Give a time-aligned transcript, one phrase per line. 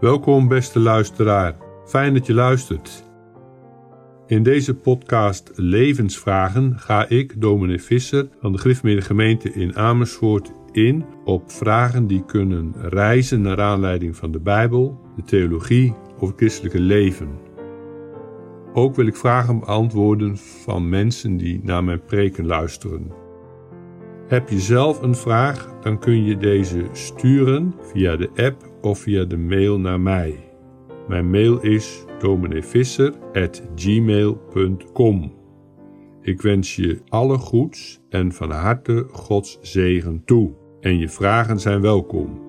[0.00, 1.56] Welkom beste luisteraar,
[1.86, 3.04] fijn dat je luistert.
[4.26, 11.04] In deze podcast Levensvragen ga ik, dominee Visser van de Griffmeerde Gemeente in Amersfoort, in
[11.24, 16.80] op vragen die kunnen reizen naar aanleiding van de Bijbel, de theologie of het christelijke
[16.80, 17.28] leven.
[18.72, 23.12] Ook wil ik vragen beantwoorden van mensen die naar mijn preken luisteren.
[24.28, 29.24] Heb je zelf een vraag, dan kun je deze sturen via de app of via
[29.24, 30.44] de mail naar mij.
[31.08, 32.04] Mijn mail is
[33.76, 35.34] gmail.com.
[36.22, 40.50] Ik wens je alle goeds en van harte Gods zegen toe.
[40.80, 42.45] En je vragen zijn welkom.